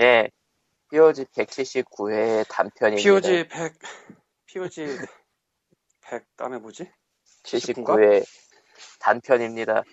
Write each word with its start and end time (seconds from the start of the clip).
예, 0.00 0.30
POG 0.90 1.24
179회 1.24 2.46
단편입니다. 2.48 3.02
POG 3.02 3.48
100, 3.48 3.78
POG 4.46 4.86
100 6.02 6.36
다음에 6.36 6.58
뭐지? 6.58 6.90
79회 7.42 8.24
단편입니다. 9.00 9.84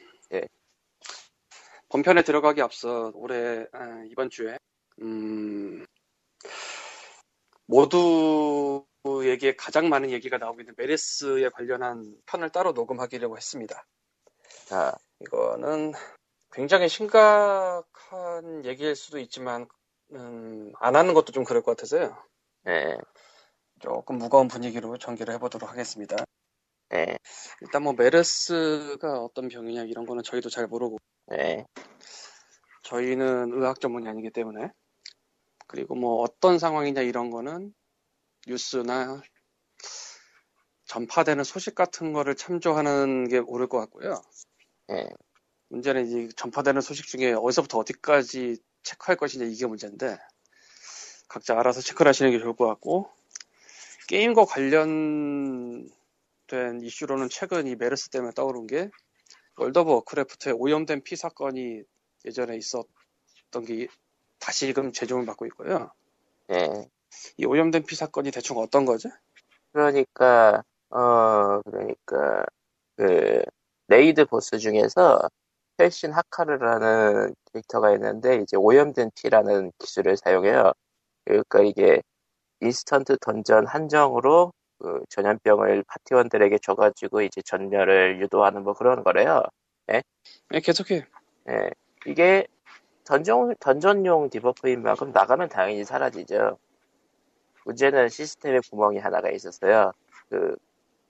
본편에 1.89 2.23
들어가기 2.23 2.61
앞서 2.61 3.11
올해 3.15 3.65
아, 3.71 4.03
이번 4.09 4.29
주에 4.29 4.57
음, 5.01 5.85
모두에게 7.67 9.55
가장 9.55 9.89
많은 9.89 10.11
얘기가 10.11 10.37
나오고 10.37 10.61
있는 10.61 10.73
메레스에 10.77 11.49
관련한 11.49 12.15
편을 12.25 12.49
따로 12.49 12.73
녹음하기로 12.73 13.37
했습니다. 13.37 13.85
자, 14.65 14.93
이거는 15.21 15.93
굉장히 16.51 16.89
심각한 16.89 18.65
얘기일 18.65 18.95
수도 18.95 19.17
있지만 19.19 19.67
음, 20.15 20.71
안 20.79 20.95
하는 20.95 21.13
것도 21.13 21.31
좀 21.33 21.43
그럴 21.43 21.61
것 21.61 21.75
같아서요. 21.75 22.15
예, 22.67 22.97
조금 23.79 24.17
무거운 24.17 24.47
분위기로 24.47 24.97
전개를 24.97 25.33
해보도록 25.35 25.69
하겠습니다. 25.69 26.15
예, 26.93 27.17
일단 27.61 27.83
뭐 27.83 27.93
메르스가 27.93 29.19
어떤 29.19 29.49
병이냐 29.49 29.83
이런 29.83 30.05
거는 30.05 30.23
저희도 30.23 30.49
잘 30.49 30.67
모르고 30.67 30.97
예, 31.33 31.65
저희는 32.83 33.51
의학 33.53 33.81
전문이 33.81 34.07
아니기 34.07 34.31
때문에 34.31 34.69
그리고 35.67 35.95
뭐 35.95 36.21
어떤 36.21 36.59
상황이냐 36.59 37.01
이런 37.01 37.29
거는 37.29 37.73
뉴스나 38.47 39.21
전파되는 40.85 41.43
소식 41.43 41.75
같은 41.75 42.13
거를 42.13 42.35
참조하는 42.35 43.27
게 43.27 43.39
옳을 43.39 43.67
것 43.67 43.79
같고요. 43.79 44.21
예. 44.91 45.09
문제는 45.69 46.07
이 46.07 46.29
전파되는 46.35 46.79
소식 46.79 47.07
중에 47.07 47.33
어디서부터 47.33 47.79
어디까지 47.79 48.59
체크할 48.85 49.17
것이냐 49.17 49.45
이게 49.45 49.65
문제인데 49.65 50.17
각자 51.27 51.59
알아서 51.59 51.81
체크를 51.81 52.09
하시는 52.09 52.31
게 52.31 52.39
좋을 52.39 52.55
것 52.55 52.67
같고 52.67 53.09
게임과 54.07 54.45
관련된 54.45 55.89
이슈로는 56.81 57.27
최근 57.29 57.67
이 57.67 57.75
메르스 57.75 58.09
때문에 58.09 58.31
떠오른 58.33 58.67
게 58.67 58.89
World 59.57 59.79
of 59.79 59.91
Warcraft의 59.91 60.55
오염된 60.57 61.01
피 61.03 61.15
사건이 61.15 61.83
예전에 62.25 62.57
있었던 62.57 63.65
게 63.65 63.87
다시금 64.39 64.91
재조명을 64.91 65.25
받고 65.25 65.45
있고요. 65.47 65.91
예. 66.51 66.89
이 67.37 67.45
오염된 67.45 67.85
피 67.85 67.95
사건이 67.95 68.31
대충 68.31 68.57
어떤 68.57 68.85
거죠? 68.85 69.09
그러니까, 69.71 70.63
어, 70.89 71.61
그러니까, 71.61 72.45
그, 72.97 73.41
raid 73.87 74.25
boss 74.25 74.57
중에서 74.57 75.21
혈신 75.79 76.13
하카르라는 76.13 77.35
캐릭터가 77.51 77.91
있는데, 77.93 78.37
이제 78.37 78.57
오염된 78.57 79.11
피라는 79.15 79.71
기술을 79.79 80.17
사용해요. 80.17 80.73
그러니까 81.25 81.61
이게 81.61 82.01
instant 82.61 83.17
dungeon 83.21 83.67
한정으로 83.67 84.53
그 84.79 85.03
전염병을 85.09 85.83
파티원들에게 85.87 86.59
줘가지고 86.59 87.21
이제 87.21 87.41
전멸을 87.41 88.21
유도하는 88.21 88.63
뭐 88.63 88.73
그런 88.73 89.03
거래요. 89.03 89.43
네, 89.87 90.01
계속해. 90.59 91.05
예. 91.49 91.69
이게 92.05 92.47
dungeon, 93.05 93.55
dungeon용 93.59 94.29
debuff인 94.29 94.81
만큼 94.81 95.11
나가면 95.11 95.49
당연히 95.49 95.83
사라지죠. 95.83 96.57
문제는 97.65 98.09
시스템에 98.09 98.59
구멍이 98.69 98.99
하나가 98.99 99.29
있었어요. 99.29 99.91
그, 100.29 100.55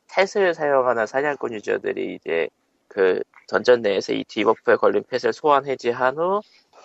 pet을 0.08 0.54
사용하는 0.54 1.08
사냥꾼 1.08 1.54
user들이 1.54 2.16
이제 2.16 2.48
그 2.96 3.22
던전 3.50 3.82
내에서 3.82 4.14
이 4.14 4.24
debuff에 4.24 4.78
걸린 4.78 5.04
pet을 5.04 5.34
소환 5.34 5.66
해제한 5.66 6.18
후 6.18 6.40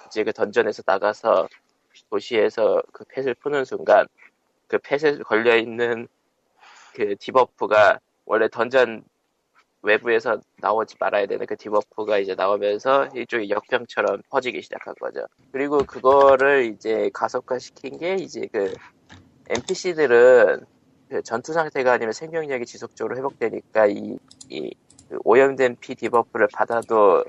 이제 0.09 0.25
그 0.25 0.33
dungeon에서 0.33 0.83
나가서 0.85 1.47
도시에서 2.11 2.83
그 2.93 3.05
pet을 3.05 3.35
푸는 3.35 3.65
순간 3.65 4.09
그 4.67 4.79
pet에 4.79 5.19
걸려 5.19 5.57
있는 5.57 6.09
그 6.95 7.15
debuff가 7.15 8.01
원래 8.25 8.49
던전 8.49 9.05
외부에서 9.83 10.41
나오지 10.57 10.97
말아야 10.99 11.27
되는 11.27 11.47
그 11.47 11.57
debuff가 11.57 12.19
이제 12.19 12.35
나오면서 12.35 13.07
일종의 13.15 13.49
역병처럼 13.49 14.23
퍼지기 14.31 14.63
시작한 14.63 14.97
거죠. 15.01 15.25
그리고 15.53 15.79
그거를 15.85 16.65
이제 16.75 17.09
가속화 17.15 17.61
시킨 17.61 17.99
게 17.99 18.17
이제 18.17 18.49
그 18.53 18.75
NPC들은 19.49 20.67
그 21.09 21.23
전투 21.23 21.53
상태가 21.53 21.93
아니면 21.93 22.13
생명력이 22.13 22.67
지속적으로 22.67 23.17
회복되니까 23.17 23.87
이, 23.87 24.19
이그 24.49 24.90
오염된 25.25 25.77
피 25.81 25.95
debuff를 25.95 26.49
받아도 26.53 27.25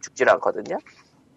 죽질 0.00 0.28
않거든요. 0.30 0.78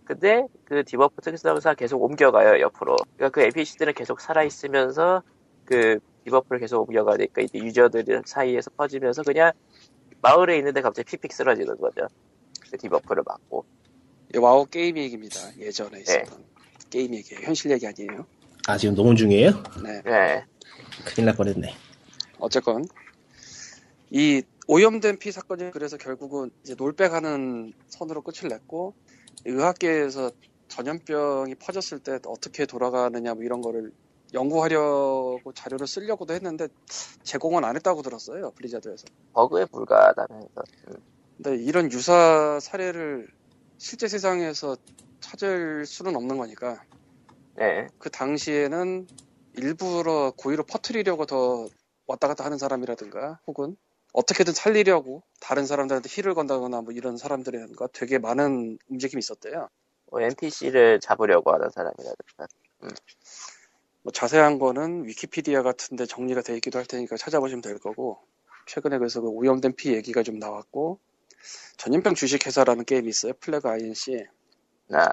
근데 0.06 0.48
그 0.66 0.84
debuff 0.84 1.22
특성상 1.22 1.76
계속 1.76 2.02
옮겨가요 2.02 2.60
옆으로. 2.62 2.96
그러니까 3.16 3.30
그 3.30 3.42
NPC들은 3.42 3.94
계속 3.94 4.22
살아있으면서 4.22 5.22
그 5.66 6.00
debuff를 6.26 6.60
계속 6.60 6.82
옮겨가니까 6.82 7.44
이제 7.44 7.60
user들 7.60 8.24
사이에서 8.26 8.72
퍼지면서 8.72 9.24
그냥 9.24 9.52
마을에 10.22 10.58
있는데 10.58 10.82
갑자기 10.82 11.12
픽픽 11.12 11.32
쓰러지는 11.32 11.78
거죠. 11.78 12.08
그 12.72 12.78
debuff를 12.78 13.24
맞고. 13.26 13.66
이 14.34 14.38
WoW 14.38 14.66
게임 14.66 14.98
얘기입니다. 14.98 15.40
예전에 15.58 16.02
있었던 16.02 16.44
게임 16.90 17.14
얘기예요. 17.14 17.44
현실 17.44 17.72
얘기 17.72 17.88
아니에요. 17.88 18.26
아, 18.68 18.78
지금 18.78 18.96
녹음 18.96 19.16
중이에요? 19.16 19.52
네. 19.84 20.02
네. 20.04 20.46
큰일 21.06 21.26
날 21.26 21.36
뻔했네. 21.36 21.74
어쨌건 22.40 22.86
이 24.12 24.42
오염된 24.72 25.18
피 25.18 25.32
사건이 25.32 25.72
그래서 25.72 25.98
결국은 25.98 26.52
이제 26.62 26.76
rollback하는 26.78 27.74
선으로 27.88 28.22
끝을 28.22 28.50
냈고 28.50 28.94
의학계에서 29.44 30.30
전염병이 30.68 31.56
퍼졌을 31.56 31.98
때 31.98 32.20
어떻게 32.28 32.68
돌아가느냐 32.68 33.34
뭐 33.34 33.44
이런 33.44 33.62
거를 33.62 33.92
연구하려고 34.32 35.52
자료를 35.56 35.88
쓰려고도 35.88 36.36
했는데 36.36 36.68
제공은 37.24 37.64
안 37.64 37.78
했다고 37.78 38.04
들었어요 38.04 38.52
블리자드에서. 38.52 39.06
버그에 39.34 39.66
불과하다면서. 39.66 40.62
음. 40.90 40.94
근데 41.38 41.56
이런 41.56 41.92
유사 41.92 42.60
사례를 42.62 43.28
실제 43.80 44.08
세상에서 44.08 44.78
찾을 45.20 45.88
수는 45.88 46.16
없는 46.16 46.38
거니까 46.38 46.80
네. 47.56 47.88
그 47.98 48.12
당시에는 48.12 49.08
일부러 49.58 50.32
고의로 50.38 50.62
퍼뜨리려고 50.62 51.26
더 51.26 51.68
왔다 52.06 52.28
갔다 52.28 52.46
하는 52.46 52.60
사람이라든가 52.60 53.40
혹은 53.48 53.76
어떻게든 54.14 54.54
살리려고 54.54 55.24
다른 55.40 55.66
사람들한테 55.66 56.10
힐을 56.12 56.34
건다거나 56.34 56.82
뭐 56.82 56.94
이런 56.94 57.18
사람들이라든가 57.18 57.88
되게 57.94 58.18
많은 58.18 58.78
움직임이 58.88 59.20
있었대요. 59.20 59.70
뭐 60.12 60.22
NPC를 60.22 61.00
잡으려고 61.00 61.52
하는 61.54 61.70
사람이라든가. 61.70 62.48
뭐 64.02 64.12
자세한 64.12 64.60
거는 64.60 65.06
위키피디아 65.06 65.62
같은데 65.62 66.06
정리가 66.06 66.42
돼 66.42 66.56
있기도 66.56 66.80
할 66.80 66.86
테니까 66.86 67.18
찾아보시면 67.18 67.62
될 67.62 67.78
거고 67.80 68.20
최근에 68.66 68.98
그래서 68.98 69.22
그 69.22 69.28
오염된 69.30 69.76
피 69.76 69.94
얘기가 69.94 70.24
좀 70.24 70.40
나왔고 70.40 71.00
전염병 71.78 72.16
주식회사라는 72.16 72.86
게임이 72.86 73.10
있어요. 73.10 73.34
플래그 73.40 73.68
INC 73.70 74.26
나 74.88 75.12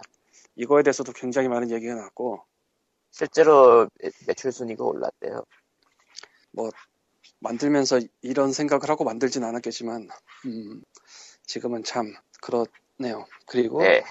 이거에 0.57 0.83
대해서도 0.83 1.13
굉장히 1.13 1.49
많은 1.49 1.71
얘기가 1.71 1.95
나왔고 1.95 2.45
실제로 3.11 3.89
매- 4.03 4.11
매출 4.27 4.53
순위가 4.53 4.85
올랐대요. 4.85 5.45
만들면서 7.41 8.01
이런 8.23 8.53
생각을 8.53 8.89
하고 8.89 9.05
만들진 9.05 9.45
않았겠지만 9.45 10.09
음, 10.47 10.83
지금은 11.45 11.85
참 11.85 12.15
그렇네요. 12.41 13.27
그리고 13.47 13.83
네. 13.83 14.05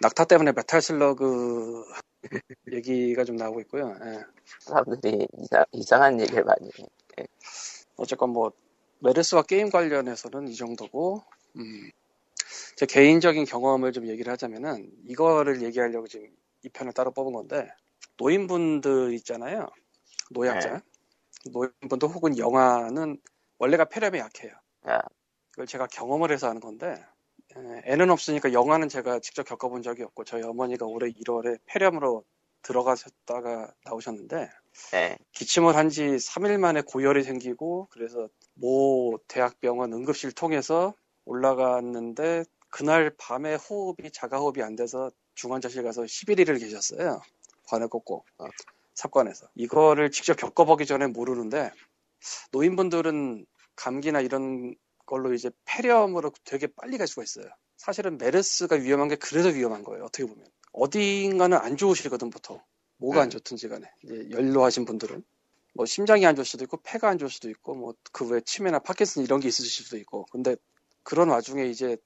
낙타 0.00 0.24
때문에 0.26 0.52
Metal 0.52 0.82
Slug 0.82 1.84
얘기가 2.72 3.24
좀 3.24 3.36
나오고 3.36 3.60
있고요. 3.62 3.96
예. 4.04 4.24
사람들이 4.60 5.26
이상, 5.38 5.64
이상 5.72 6.02
한 6.02 6.20
얘기를 6.20 6.44
많이 6.44 6.68
해. 7.18 7.26
어쨌건 7.96 8.30
뭐 8.30 8.52
메르스와 9.00 9.42
게임 9.42 9.70
관련해서는 9.70 10.48
이 10.48 10.54
정도고 10.54 11.22
음, 11.56 11.90
제 12.76 12.84
개인적인 12.86 13.44
경험을 13.46 13.92
좀 13.92 14.06
얘기를 14.06 14.30
하자면은 14.32 14.90
이거를 15.06 15.62
얘기하려고 15.62 16.06
지금 16.06 16.28
이 16.62 16.68
편을 16.68 16.92
따로 16.92 17.10
뽑은 17.10 17.32
건데 17.32 17.68
노인분들 18.18 19.14
있잖아요. 19.14 19.68
노약자. 20.30 20.82
노인분들 21.52 22.08
혹은 22.08 22.38
영아는 22.38 23.18
원래가 23.58 23.84
폐렴에 23.84 24.18
약해요. 24.18 24.52
야, 24.88 25.00
그걸 25.50 25.66
제가 25.66 25.86
경험을 25.86 26.30
해서 26.32 26.48
하는 26.48 26.60
건데 26.60 27.02
에, 27.56 27.82
애는 27.92 28.10
없으니까 28.10 28.52
영아는 28.52 28.88
제가 28.88 29.20
직접 29.20 29.44
겪어본 29.44 29.82
적이 29.82 30.02
없고 30.04 30.24
저희 30.24 30.42
어머니가 30.42 30.86
올해 30.86 31.10
1월에 31.10 31.58
폐렴으로 31.66 32.24
들어가셨다가 32.62 33.72
나오셨는데 33.84 34.50
네. 34.92 35.16
기침을 35.32 35.76
한 35.76 35.88
지 35.88 36.02
3일 36.02 36.58
만에 36.58 36.82
고열이 36.82 37.22
생기고 37.22 37.88
그래서 37.90 38.28
모 38.54 39.18
대학병원 39.28 39.92
응급실 39.92 40.32
통해서 40.32 40.94
올라갔는데 41.24 42.44
그날 42.68 43.14
밤에 43.18 43.54
호흡이 43.54 44.10
자가 44.12 44.38
호흡이 44.38 44.62
안 44.62 44.76
돼서 44.76 45.10
중환자실 45.34 45.82
가서 45.82 46.02
11일을 46.02 46.58
계셨어요. 46.58 47.20
관을 47.68 47.88
꽂고 47.88 48.24
어, 48.38 48.44
삽관에서 48.96 49.48
이거를 49.54 50.10
직접 50.10 50.36
겪어보기 50.36 50.86
전에 50.86 51.06
모르는데 51.06 51.70
노인분들은 52.50 53.46
감기나 53.76 54.20
이런 54.20 54.74
걸로 55.04 55.32
이제 55.32 55.50
폐렴으로 55.64 56.32
되게 56.44 56.66
빨리 56.66 56.98
갈 56.98 57.06
수가 57.06 57.22
있어요. 57.22 57.46
사실은 57.76 58.18
메르스가 58.18 58.76
위험한 58.76 59.08
게 59.08 59.16
그래서 59.16 59.50
위험한 59.50 59.84
거예요. 59.84 60.04
어떻게 60.04 60.26
보면 60.26 60.44
어딘가는 60.72 61.56
안 61.56 61.76
좋으시거든 61.76 62.30
보통 62.30 62.60
뭐가 62.96 63.20
안 63.20 63.28
음. 63.28 63.30
좋든지 63.30 63.68
간에 63.68 63.86
이제 64.02 64.28
연로하신 64.30 64.86
분들은 64.86 65.22
뭐 65.74 65.84
심장이 65.84 66.24
안 66.24 66.34
좋을 66.34 66.46
수도 66.46 66.64
있고 66.64 66.78
폐가 66.82 67.08
안 67.08 67.18
좋을 67.18 67.30
수도 67.30 67.50
있고 67.50 67.74
뭐 67.74 67.94
그외 68.12 68.40
치매나 68.40 68.78
파킨슨 68.78 69.22
이런 69.22 69.40
게 69.40 69.48
있으실 69.48 69.84
수도 69.84 69.98
있고 69.98 70.24
근데 70.32 70.56
그런 71.02 71.28
와중에 71.28 71.66
이제 71.66 71.98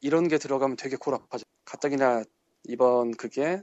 이런 0.00 0.26
게 0.28 0.38
들어가면 0.38 0.76
되게 0.76 0.96
골아파져 0.96 1.44
가뜩이나 1.64 2.24
이번 2.64 3.12
그게 3.12 3.62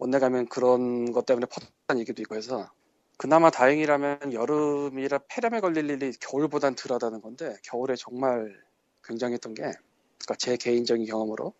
원내 0.00 0.18
가면 0.18 0.48
그런 0.48 1.12
것 1.12 1.26
때문에 1.26 1.46
퍼졌다는 1.46 2.00
얘기도 2.00 2.22
있고 2.22 2.34
해서 2.34 2.72
그나마 3.18 3.50
다행이라면 3.50 4.32
여름이라 4.32 5.18
폐렴에 5.28 5.60
걸릴 5.60 5.90
일이 5.90 6.12
겨울보단 6.12 6.74
덜하다는 6.74 7.20
건데 7.20 7.54
겨울에 7.64 7.96
정말 7.96 8.58
굉장했던 9.04 9.52
게 9.52 9.62
그러니까 9.62 10.34
제 10.38 10.56
개인적인 10.56 11.04
경험으로 11.04 11.52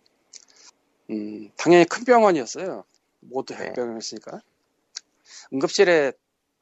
음, 1.11 1.51
당연히 1.59 1.85
큰 1.85 2.05
병원이었어요. 2.05 2.85
모두 3.21 3.55
네. 3.55 3.67
핵병원이었으니까. 3.67 4.41
응급실에 5.53 6.13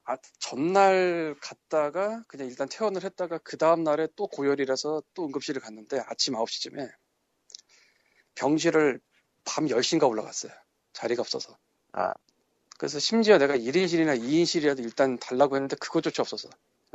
아, 0.03 0.17
전날 0.37 1.35
갔다가 1.39 2.23
그냥 2.27 2.47
일단 2.47 2.67
퇴원을 2.67 3.05
했다가 3.05 3.37
그 3.37 3.57
다음 3.57 3.83
날에 3.85 4.09
또 4.17 4.27
고열이라서 4.27 5.03
또 5.13 5.25
응급실을 5.27 5.61
갔는데 5.61 6.01
아침 6.07 6.33
9시쯤에 6.33 6.89
병실을 8.35 8.99
밤 9.45 9.67
10시인가 9.67 10.09
올라갔어요. 10.09 10.51
자리가 10.91 11.21
없어서. 11.21 11.57
아. 11.93 12.13
그래서 12.77 12.99
심지어 12.99 13.37
내가 13.37 13.57
1인실이나 13.57 14.17
2인실이라도 14.19 14.79
일단 14.83 15.17
달라고 15.19 15.55
했는데 15.55 15.75
그것조차 15.75 16.21
없어서. 16.23 16.49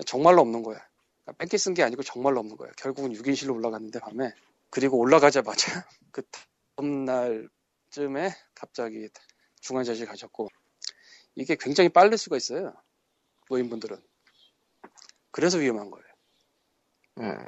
정말로 0.06 0.41
없는 0.41 0.62
거야. 0.62 0.79
그러니까 1.25 1.38
뺑기 1.38 1.58
쓴 1.58 1.75
게 1.75 1.82
아니고 1.82 2.02
정말로 2.02 2.41
없는 2.41 2.56
거야. 2.56 2.70
결국은 2.76 3.12
6인실로 3.12 3.55
올라갔는데 3.55 4.00
밤에. 4.00 4.32
그리고 4.70 4.99
올라가자마자 4.99 5.87
그 6.12 6.23
다음 6.76 7.05
날쯤에 7.05 8.35
갑자기 8.55 9.08
중환자실 9.61 10.06
가셨고 10.06 10.49
이게 11.37 11.56
굉장히 11.56 11.88
빠를 11.91 12.17
수가 12.19 12.37
있어요. 12.37 12.75
노인분들은. 13.50 13.96
그래서 15.31 15.58
위험한 15.58 15.91
거예요. 15.91 16.06
음, 17.20 17.46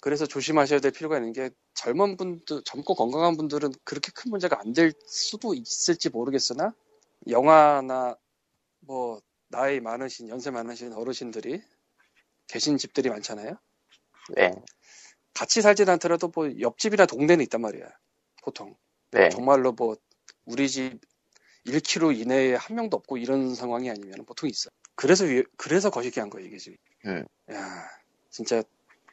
그래서 0.00 0.26
조심하셔야 0.26 0.80
될 0.80 0.92
필요가 0.92 1.16
있는 1.18 1.32
게 1.32 1.50
젊은 1.74 2.16
분들, 2.16 2.62
젊고 2.64 2.94
건강한 2.94 3.36
분들은 3.36 3.72
그렇게 3.84 4.12
큰 4.14 4.30
문제가 4.30 4.58
안 4.60 4.72
될 4.72 4.92
수도 5.06 5.54
있을지 5.54 6.10
모르겠으나 6.10 6.74
영화나 7.28 8.16
뭐 8.80 9.20
나이 9.48 9.80
많으신 9.80 10.28
연세 10.28 10.50
많으신 10.50 10.92
어르신들이 10.94 11.62
계신 12.48 12.78
집들이 12.78 13.10
많잖아요. 13.10 13.58
네, 14.36 14.52
같이 15.34 15.62
살진 15.62 15.88
않더라도 15.88 16.30
뭐 16.34 16.50
옆집이나 16.60 17.06
동네는 17.06 17.42
있단 17.44 17.60
말이야. 17.60 17.88
보통 18.42 18.76
네, 19.12 19.28
정말로 19.30 19.72
뭐 19.72 19.96
우리 20.46 20.68
집 20.68 21.00
1km 21.64 22.12
이내에 22.20 22.54
한 22.54 22.76
명도 22.76 22.96
없고 22.98 23.18
이런 23.18 23.54
상황이 23.54 23.90
아니면 23.90 24.24
보통 24.26 24.48
있어. 24.50 24.70
그래서 24.96 25.24
위- 25.24 25.44
그래서 25.56 25.90
거시기 25.90 26.20
한 26.20 26.30
거예요 26.30 26.46
이게 26.48 26.58
지금. 26.58 26.76
음. 27.06 27.24
야 27.52 27.88
진짜 28.30 28.62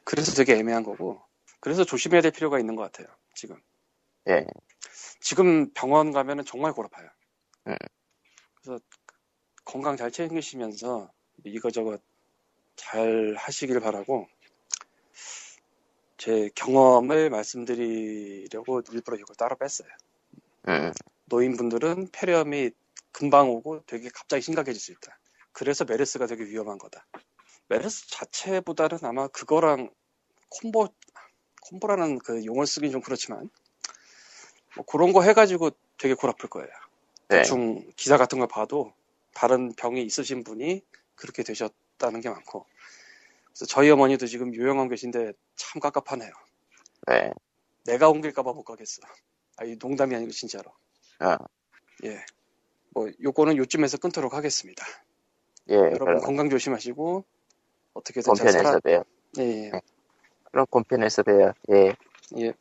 그래서 0.08 0.32
되게 0.32 0.54
애매한 0.54 0.84
거고. 0.84 1.20
그래서 1.60 1.84
조심해야 1.84 2.22
될 2.22 2.32
필요가 2.32 2.58
있는 2.58 2.76
것 2.76 2.82
같아요 2.82 3.14
지금. 3.34 3.60
네, 4.24 4.46
지금 5.20 5.70
병원 5.74 6.12
가면은 6.12 6.46
정말 6.46 6.72
골아파요. 6.72 7.10
음. 7.66 7.76
그래서 8.54 8.82
건강 9.66 9.98
잘 9.98 10.10
챙기시면서 10.10 11.12
이거저거 11.44 11.98
잘 12.74 13.34
하시길 13.36 13.80
바라고 13.80 14.26
제 16.16 16.48
경험을 16.54 17.28
말씀드리려고 17.28 18.80
일부러 18.90 19.18
이걸 19.18 19.36
따로 19.36 19.56
뺐어요. 19.56 19.90
음, 20.68 20.90
노인분들은 21.26 22.08
폐렴이 22.12 22.70
금방 23.12 23.50
오고 23.50 23.82
되게 23.84 24.08
갑자기 24.08 24.40
심각해질 24.40 24.80
수 24.80 24.90
있다. 24.92 25.18
그래서 25.52 25.84
메르스가 25.84 26.26
되게 26.26 26.44
위험한 26.44 26.78
거다. 26.78 27.06
메르스 27.68 28.08
자체보다는 28.08 29.00
아마 29.02 29.28
그거랑 29.28 29.90
콤보, 30.48 30.88
콤보라는 31.62 32.18
그 32.18 32.44
용어를 32.44 32.66
쓰긴 32.66 32.90
좀 32.90 33.00
그렇지만, 33.00 33.50
뭐 34.76 34.84
그런 34.84 35.12
거 35.12 35.22
해가지고 35.22 35.70
되게 35.98 36.14
골아플 36.14 36.48
거예요. 36.48 36.70
네, 37.28 37.38
대충 37.38 37.90
기사 37.96 38.16
같은 38.16 38.38
걸 38.38 38.48
봐도 38.48 38.92
다른 39.34 39.72
병이 39.74 40.02
있으신 40.02 40.44
분이 40.44 40.82
그렇게 41.14 41.42
되셨다는 41.42 42.20
게 42.20 42.30
많고. 42.30 42.66
그래서 43.46 43.66
저희 43.66 43.90
어머니도 43.90 44.26
지금 44.26 44.54
요양원 44.54 44.88
계신데 44.88 45.32
참 45.56 45.80
깝깝하네요. 45.80 46.30
네, 47.08 47.32
내가 47.84 48.08
옮길까봐 48.08 48.52
못 48.52 48.64
가겠어. 48.64 49.02
아, 49.56 49.64
이 49.64 49.76
농담이 49.76 50.14
아니고 50.14 50.30
진짜로. 50.30 50.70
아, 51.18 51.36
예. 52.04 52.24
뭐, 52.90 53.10
요거는 53.22 53.56
요쯤에서 53.56 53.98
끊도록 53.98 54.34
하겠습니다. 54.34 54.86
예, 55.70 55.74
여러분 55.74 55.98
그럼 55.98 56.20
건강 56.20 56.48
조심하시고, 56.48 57.24
어떻게든 57.94 58.34
잘 58.34 58.52
살아. 58.52 58.80
예, 58.86 59.02
예. 59.38 59.70
그 59.70 59.80
럼 60.52 60.66
본편에서 60.70 61.22
봬요. 61.22 61.52
예. 61.72 61.92
예. 62.38 62.52